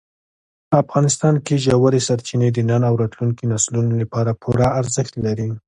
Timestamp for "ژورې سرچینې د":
1.65-2.59